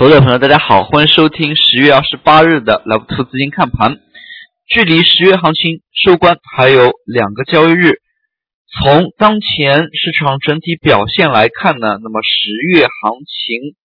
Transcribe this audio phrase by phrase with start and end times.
[0.00, 4.00] 投资者朋友，大家好，欢迎收听十月二十八日的老兔资金看盘。
[4.66, 8.00] 距离十月行情收官还有两个交易日。
[8.72, 13.76] 从当前市场整体表现来看呢，那么十月行情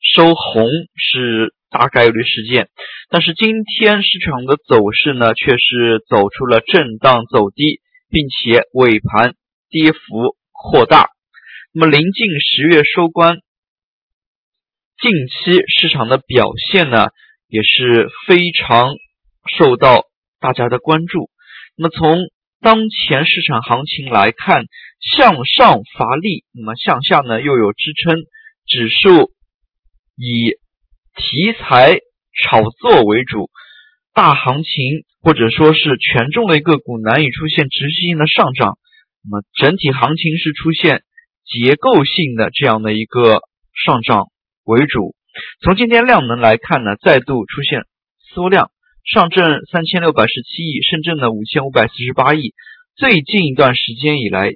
[0.00, 2.68] 收红是大概率事件。
[3.08, 7.78] 但是今天市场的走势呢，却是走出了震荡走低，
[8.10, 9.36] 并且尾盘
[9.70, 11.10] 跌幅扩大。
[11.72, 13.36] 那么临近十月收官。
[15.02, 17.08] 近期市场的表现呢，
[17.48, 18.94] 也是非常
[19.58, 20.04] 受到
[20.38, 21.28] 大家的关注。
[21.76, 24.66] 那么从当前市场行情来看，
[25.00, 28.14] 向上乏力，那么向下呢又有支撑，
[28.64, 29.32] 指数
[30.14, 30.52] 以
[31.16, 31.98] 题材
[32.40, 33.50] 炒作为主，
[34.14, 38.78] 大行情或者说是权重类个股难以出现持续性的上涨。
[39.24, 41.02] 那么整体行情是出现
[41.44, 43.40] 结构性的这样的一个
[43.84, 44.28] 上涨。
[44.64, 45.16] 为主，
[45.60, 47.82] 从今天量能来看呢，再度出现
[48.32, 48.70] 缩量，
[49.04, 52.54] 上证三千六百十七亿，深圳的五千五百四十八亿，
[52.94, 54.52] 最近一段时间以来，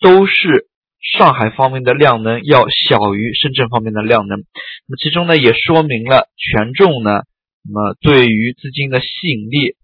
[0.00, 0.66] 都是
[1.00, 4.42] 上海方面的量能要小于深圳方面的量能，那
[4.88, 7.22] 么其中呢也说明了权重呢，
[7.62, 9.76] 那么对于资金的吸引力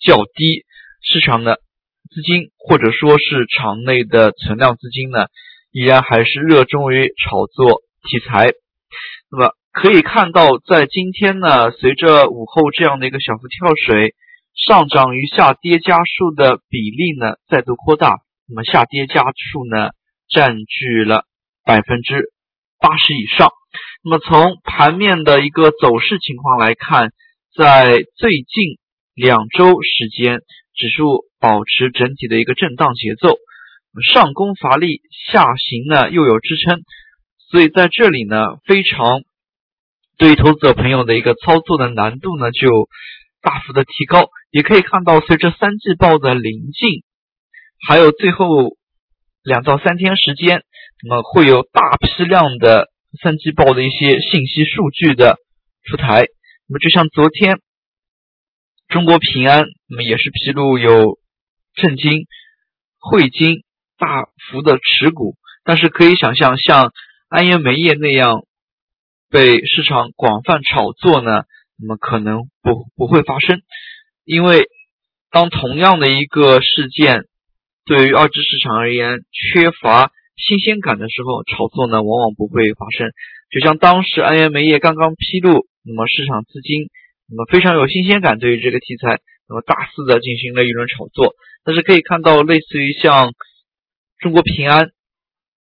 [0.00, 0.64] 较低，
[1.02, 1.60] 市场的
[2.08, 5.26] 资金或者说是场内的存量资金呢，
[5.72, 7.82] 依然还是热衷于炒作。
[8.06, 8.52] 题材，
[9.30, 14.14] 那么可以看到，在今天呢，随着午后这样的一个小幅跳水，
[14.66, 19.90] 上涨与下跌家数的比例呢再度扩大，那么下跌家数呢
[20.30, 21.24] 占据了
[21.64, 22.32] 百分之
[22.80, 23.50] 八十以上。
[24.02, 27.10] 那么从盘面的一个走势情况来看，
[27.54, 28.78] 在最近
[29.14, 30.40] 两周时间，
[30.74, 33.36] 指数保持整体的一个震荡节奏，
[34.02, 36.80] 上攻乏力，下行呢又有支撑。
[37.50, 39.22] 所以在这里呢，非常
[40.18, 42.88] 对投资者朋友的一个操作的难度呢，就
[43.40, 44.28] 大幅的提高。
[44.50, 47.02] 也可以看到，随着三季报的临近，
[47.86, 48.76] 还有最后
[49.42, 50.62] 两到三天时间，
[51.04, 52.88] 那么会有大批量的
[53.22, 55.36] 三季报的一些信息数据的
[55.84, 56.26] 出台。
[56.68, 57.60] 那么就像昨天，
[58.88, 61.18] 中国平安，那么也是披露有
[61.74, 62.24] 证金
[62.98, 63.62] 汇金
[63.98, 66.92] 大幅的持股，但是可以想象，像
[67.28, 68.44] 安源煤业那样
[69.30, 71.42] 被市场广泛炒作呢？
[71.78, 73.60] 那么可能不不会发生，
[74.24, 74.66] 因为
[75.30, 77.24] 当同样的一个事件
[77.84, 83.10] 对于二级市场而言缺乏新鲜感的时候，炒作呢往往不会发生。
[83.50, 86.88] 就像当时安源煤业刚刚披露，那么市场资金
[87.28, 91.34] 那么非常有新鲜感，对于这个题材，那么大肆的进行了一轮炒作。
[91.64, 93.34] 但是可以看到，类似于像
[94.20, 94.92] 中国平安、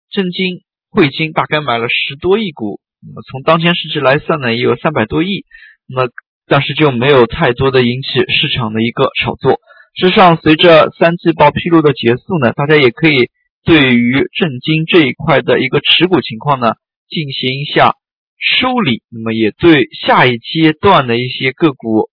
[0.10, 0.64] 震惊。
[0.94, 5.46] 汇金大概买了十多亿股，那么从当前市值来算呢，也有三百多亿，
[5.88, 6.10] 那么
[6.48, 9.62] 但是就没有太多的引起市场的一个炒作。
[9.96, 13.30] 事实上，随着三季报披露的结束呢，大家也可以
[13.64, 16.74] 对于证金这一块的一个持股情况呢
[17.08, 17.96] 进行一下
[18.38, 22.10] 梳理，那么也对下一阶段的一些个股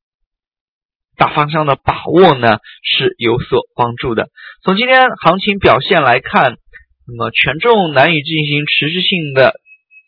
[1.17, 4.29] 大方向的把握呢是有所帮助的。
[4.63, 6.59] 从今天行情表现来看。
[7.09, 9.55] 那么权重难以进行持续性的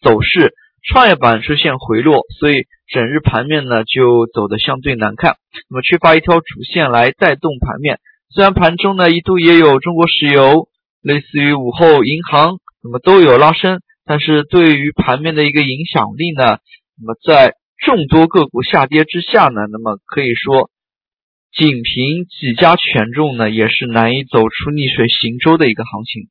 [0.03, 0.53] 走势，
[0.87, 5.37] 创业板出现回落，所以整日盘面呢就走得相对难看。
[5.71, 10.69] 那么缺乏一条主线来带动盘面，虽然盘中呢一度也有中国石油，
[11.03, 16.59] 类似于午后银行，那么都有拉升，但是对于盘面的一个影响力呢，
[17.01, 20.71] 那么在众多个股下跌之下呢，那么可以说
[21.51, 26.29] 仅凭几家权重呢，也是难以走出逆水行舟的一个行情。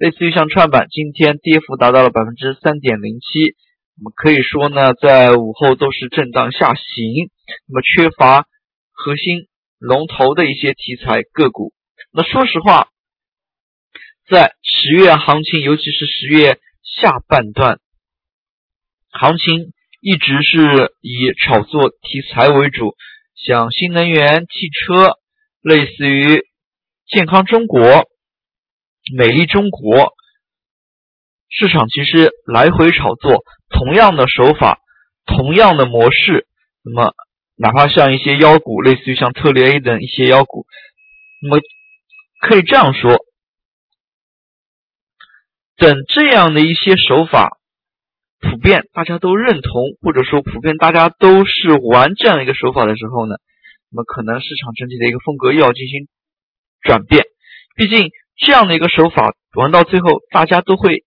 [0.00, 3.54] 类似于像创板，今天跌幅达到了百分之三点零七，
[3.98, 7.28] 那么可以说呢，在午后都是震荡下行，
[7.68, 8.46] 那么缺乏
[8.92, 9.46] 核心
[9.78, 11.74] 龙头的一些题材个股。
[12.12, 12.88] 那说实话，
[14.26, 17.78] 在十月行情，尤其是十月下半段，
[19.10, 22.94] 行情一直是以炒作题材为主，
[23.34, 25.18] 像新能源汽车，
[25.60, 26.40] 类似于
[27.06, 28.08] 健康中国。
[29.16, 30.14] 美丽中国
[31.48, 34.78] 市场其实来回炒作，同样的手法，
[35.26, 36.46] 同样的模式。
[36.82, 37.14] 那么，
[37.56, 40.64] 哪怕像一些妖股，类似于像特力 A 等一些妖股，
[41.42, 41.60] 那么
[42.40, 43.18] 可以这样说：
[45.76, 47.58] 等这样的一些手法
[48.38, 49.72] 普遍大家都认同，
[50.02, 53.34] 或者说普遍大家都是玩这样一个手法的时候呢，
[53.90, 56.06] 那么可能市场整体的一个风格又要进行
[56.80, 57.24] 转变。
[57.74, 58.10] 毕竟。
[58.40, 61.04] 这样的一个手法玩到最后，大家都会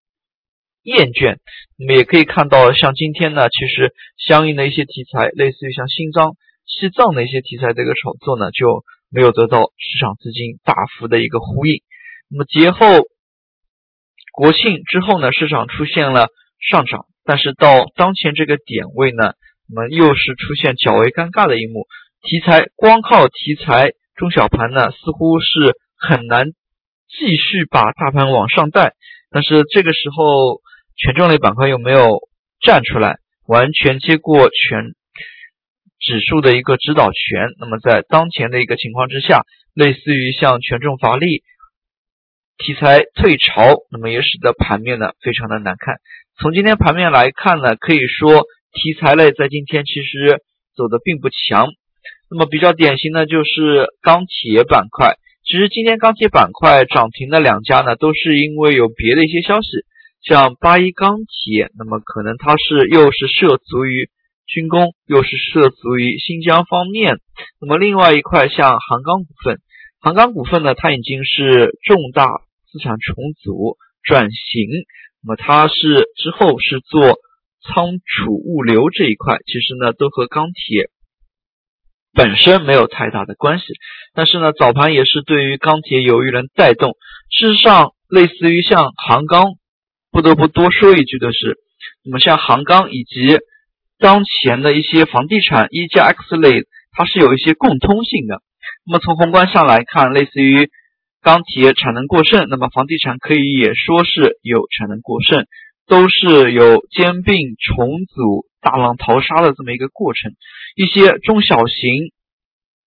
[0.83, 1.37] 厌倦。
[1.77, 6.33] 那么也可以看到，像今天呢，其实相应的一些题材，类似于像新疆、
[6.65, 11.81] 西藏的一些题材的一个炒作呢，就没有得到市场资金大幅的一个呼应。
[12.29, 12.85] 那么节后
[14.33, 16.27] 国庆之后呢，市场出现了
[16.69, 19.33] 上涨，但是到当前这个点位呢，
[19.67, 21.87] 那么又是出现较为尴尬的一幕。
[22.21, 26.51] 题材光靠题材，中小盘呢似乎是很难
[27.19, 28.93] 继续把大盘往上带。
[29.29, 30.61] 但是这个时候，
[30.95, 32.19] 权重类板块又没有
[32.61, 33.17] 站出来，
[33.47, 34.93] 完全接过全
[35.99, 37.49] 指数的一个指导权。
[37.59, 39.41] 那么在当前的一个情况之下，
[39.73, 41.43] 类似于像权重乏力、
[42.57, 45.95] 题材退潮，那么也使得盘面呢非常的难看。
[46.39, 50.41] 从今天盘面来看呢，可以说题材类在今天其实
[50.75, 51.67] 走的并不强。
[52.29, 55.17] 那么比较典型的就是钢铁板块。
[55.53, 59.67] 其实今天钢铁板块涨停的两家呢，都是因为有别的一些消息，
[60.23, 64.09] 像八一钢铁，那么可能它是又是涉足于
[64.47, 67.19] 军工，又是涉足于新疆方面。
[67.61, 69.59] 那么另外一块像杭钢股份，
[69.99, 72.25] 杭钢股份呢，它已经是重大
[72.71, 74.67] 资产重组转型，
[75.21, 75.75] 那么它是
[76.17, 77.19] 之后是做
[77.61, 80.89] 仓储物流这一块，其实呢都和钢铁。
[82.13, 83.65] 本身没有太大的关系，
[84.13, 86.91] 但是呢，早盘也是对于钢铁有一轮带动。
[87.29, 89.55] 事实上，类似于像杭钢，
[90.11, 91.57] 不得不多说一句的是，
[92.05, 93.39] 那么像杭钢以及
[93.97, 96.61] 当前的一些房地产一加 X 类，
[96.91, 98.41] 它是有一些共通性的。
[98.85, 100.69] 那么从宏观上来看，类似于
[101.23, 105.45] 钢铁产能过剩，那么房地产可以也说是有产能过剩，
[105.87, 108.45] 都是有兼并重组。
[108.63, 110.31] 大浪淘沙的这么一个过程，
[110.75, 112.11] 一些中小型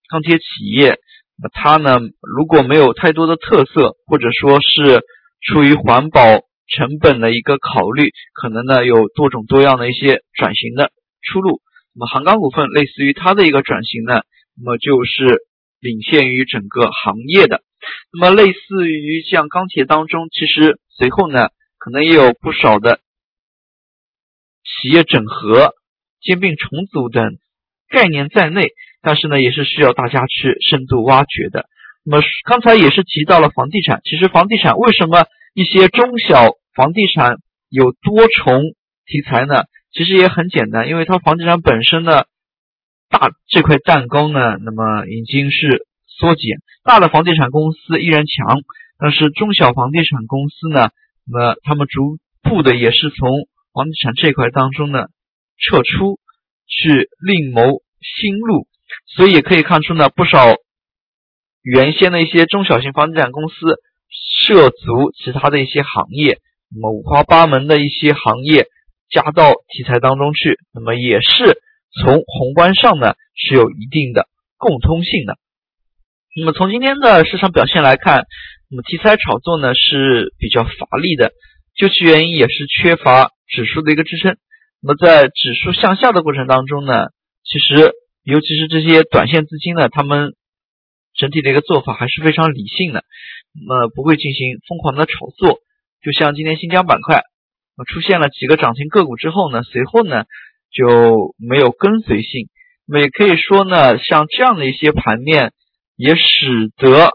[0.08, 0.44] 钢铁企
[0.74, 0.98] 业，
[1.52, 5.02] 它呢如果没有太多的特色，或者说是
[5.42, 6.22] 出于环保
[6.66, 10.90] 成本的一个考虑，可能呢有多种多样的一些转型的
[11.22, 11.60] 出路。
[11.94, 14.22] 那么杭钢股份类似于它的一个转型呢，
[14.56, 15.42] 那么就是
[15.80, 17.62] 领先于整个行业的。
[18.12, 23.00] 那么类似于像钢铁当中，其实随后呢可能也有不少的。
[24.66, 25.72] 企业整合、
[26.20, 27.38] 兼并重组等
[27.88, 28.70] 概念在内，
[29.00, 31.66] 但是呢，也是需要大家去深度挖掘的。
[32.04, 37.36] 那么刚才也是提到了房地产，其实房地产为什么一些中小房地产
[37.68, 38.60] 有多重
[39.06, 39.64] 题材呢？
[39.92, 42.24] 其实也很简单，因为它房地产本身呢，
[43.08, 48.60] 大这块蛋糕呢，那么已经是缩减，大的房地产公司依然强，
[48.98, 50.90] 但是中小房地产公司呢，
[51.24, 55.00] 那么他们逐步的也是从房地产这块当中呢，
[55.58, 56.18] 撤出
[56.66, 58.66] 去另谋新路，
[59.14, 60.54] 所以也可以看出呢，不少
[61.60, 63.54] 原先的一些中小型房地产公司
[64.40, 66.40] 涉足其他的一些行业，
[66.74, 68.66] 那么五花八门的一些行业
[69.10, 71.60] 加到题材当中去，那么也是
[72.02, 74.26] 从宏观上呢是有一定的
[74.56, 75.36] 共通性的。
[76.34, 78.24] 那么从今天的市场表现来看，
[78.70, 81.32] 那么题材炒作呢是比较乏力的，
[81.76, 83.30] 究其原因也是缺乏。
[83.48, 84.36] 指数的一个支撑，
[84.82, 87.10] 那么在指数向下的过程当中呢，
[87.44, 87.92] 其实
[88.24, 90.34] 尤其是这些短线资金呢，他们
[91.14, 93.04] 整体的一个做法还是非常理性的，
[93.54, 95.60] 那么不会进行疯狂的炒作。
[96.02, 97.22] 就像今天新疆板块，
[97.86, 100.24] 出现了几个涨停个股之后呢，随后呢
[100.72, 102.48] 就没有跟随性。
[102.84, 105.52] 那么也可以说呢，像这样的一些盘面，
[105.94, 107.12] 也使得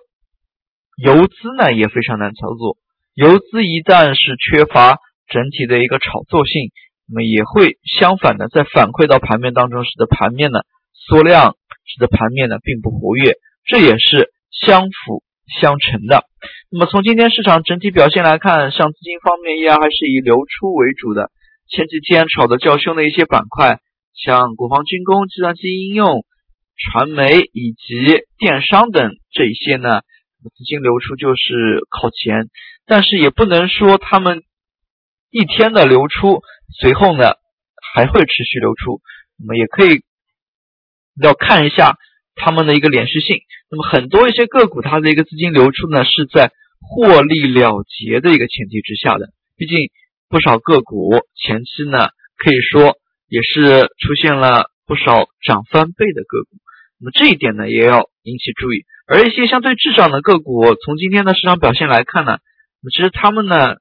[0.96, 2.78] 游资呢也非常难操作。
[3.22, 4.98] 游资一旦是缺乏。
[5.32, 6.76] 整体的一个炒作性，
[7.08, 10.60] 那么也会相反的在反馈到盘面当中，使得盘面呢
[10.92, 11.56] 缩量，
[11.88, 15.24] 使得盘面呢并不活跃，这也是相辅
[15.62, 16.26] 相成的。
[16.70, 21.32] 那么从今天市场整体表现来看，像资金方面依然还是以流出为主的。
[21.70, 23.80] 前几天炒的较凶的一些板块，
[24.14, 26.26] 像国防军工、计算机应用、
[26.76, 30.02] 传媒以及电商等这一些呢，
[30.58, 32.50] 资金流出就是靠前，
[32.92, 34.44] 但是也不能说他们。
[35.34, 36.42] 一天的流出，
[36.78, 37.36] 随后呢
[37.94, 39.00] 还会持续流出，
[39.40, 40.02] 那么也可以
[41.24, 41.96] 要看一下
[42.36, 43.38] 他们的一个连续性。
[43.70, 49.30] 那么很多一些个股，它的一个资金流出呢是在获利了结的一个前提之下的。
[49.56, 49.78] 毕竟
[50.28, 52.98] 不少个股前期呢可以说
[53.30, 56.58] 也是出现了不少涨翻倍的个股，
[57.00, 58.84] 那么这一点呢也要引起注意。
[59.08, 62.40] 而一些相对滞涨的个股，从今天的市场表现来看呢，
[62.90, 63.76] 其实他们呢。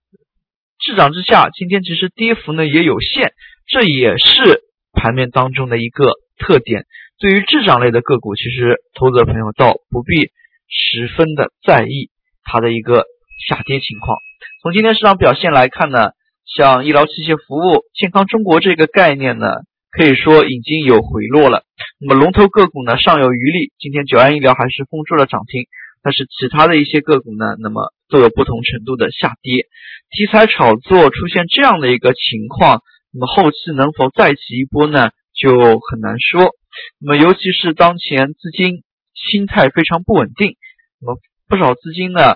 [0.83, 3.35] 滞涨之下，今天其实跌幅呢也有限，
[3.66, 4.62] 这也是
[4.95, 6.87] 盘面当中的一个特点。
[7.19, 10.30] 对于滞涨类的个股，其实投资者朋友倒不必
[10.71, 12.09] 十分的在意
[12.42, 13.04] 它的一个
[13.47, 14.16] 下跌情况。
[14.62, 16.12] 从今天市场表现来看呢，
[16.47, 19.49] 像医疗器械服务、健康中国这个概念呢，
[19.90, 21.64] 可以说已经有回落了。
[22.00, 25.66] 那么龙头个股呢尚有余力，今天九安医疗还是封住了涨停，
[26.02, 29.67] 但是其他的一些个股呢，那么都有不同程度的下跌。
[30.11, 36.50] 题材炒作出现这样的一个情况，那么后期能否再起一波呢，就很难说。
[36.99, 38.83] 那么尤其是当前资金
[39.14, 40.57] 心态非常不稳定，
[41.00, 42.35] 那么不少资金呢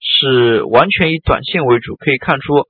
[0.00, 2.66] 是完全以短线为主，可以看出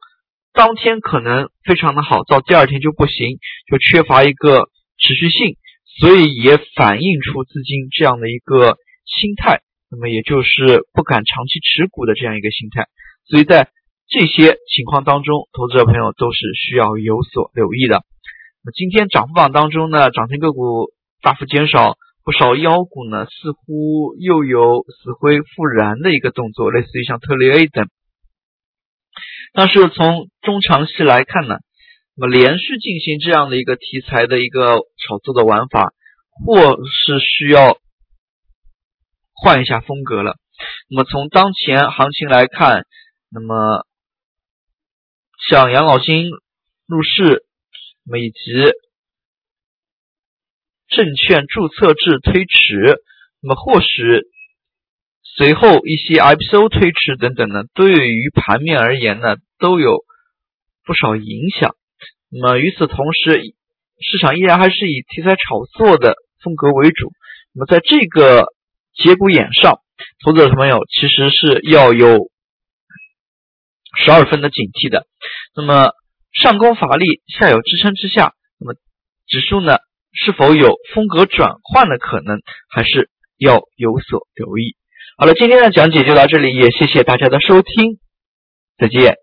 [0.52, 3.38] 当天可能非常的好，到第二天就不行，
[3.70, 4.68] 就缺乏一个
[4.99, 5.56] 持续性，
[6.00, 12.87] 所以也反映出资金这样的一个心态，那么也就是不敢长期持股的这样一个心态，
[13.25, 13.71] 所以在
[14.07, 18.04] 这些情况当中，投资者朋友都是需要有所留意的。
[18.64, 20.90] 那今天涨幅榜当中呢，涨停个股
[21.23, 27.88] 大幅减少，不少妖股呢似乎又有死灰复燃的一个动作，类似于像特雷 A 等。
[29.52, 31.57] 但是从中长期来看呢，
[32.14, 35.92] 那么连续进行这样的一个题材的一个炒作的玩法，
[36.45, 37.78] 或是需要
[39.42, 40.37] 换一下风格了。
[40.88, 42.85] 那么从当前行情来看，
[43.30, 43.85] 那么。
[45.49, 46.30] 像养老金
[46.87, 47.47] 入市，
[48.04, 48.38] 那么以及
[50.88, 53.00] 证券注册制推迟，
[53.40, 53.87] 那么或许
[55.23, 60.04] 随后一些 IPO 推迟等等呢，对于盘面而言呢，都有
[60.85, 61.76] 不少影响。
[62.30, 63.40] 那么与此同时，
[64.00, 67.12] 市场依然还是以题材炒作的风格为主。
[67.54, 68.45] 那么在这个
[69.02, 69.81] 节骨眼上，
[70.25, 72.28] 投资者朋友其实是要有。
[74.00, 75.07] 十二分的警惕的，
[75.57, 75.90] 那么
[76.33, 78.75] 上攻乏力，下有支撑之下，那么
[79.26, 79.78] 指数呢
[80.12, 82.38] 是否有风格转换的可能，
[82.69, 84.76] 还是要有所留意。
[85.17, 87.99] 好了，今天的讲解就到这里，也谢谢大家的收听，
[88.76, 89.17] 再见。